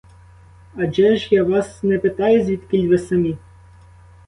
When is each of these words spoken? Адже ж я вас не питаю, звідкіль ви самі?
Адже 0.75 1.15
ж 1.17 1.27
я 1.31 1.43
вас 1.43 1.83
не 1.83 1.99
питаю, 1.99 2.43
звідкіль 2.45 2.87
ви 2.87 2.97
самі? 2.97 3.37